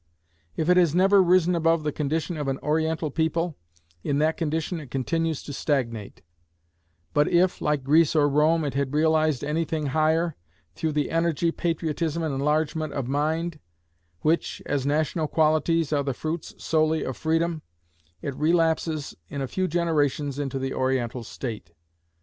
[0.55, 3.55] If it has never risen above the condition of an Oriental people,
[4.03, 6.23] in that condition it continues to stagnate;
[7.13, 10.35] but if, like Greece or Rome, it had realized any thing higher,
[10.73, 13.59] through the energy, patriotism, and enlargement of mind,
[14.21, 17.61] which, as national qualities, are the fruits solely of freedom,
[18.23, 21.73] it relapses in a few generations into the Oriental state.